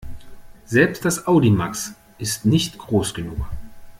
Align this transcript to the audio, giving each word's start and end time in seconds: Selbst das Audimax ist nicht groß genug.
Selbst 0.65 1.05
das 1.05 1.27
Audimax 1.27 1.93
ist 2.17 2.43
nicht 2.43 2.79
groß 2.79 3.13
genug. 3.13 3.37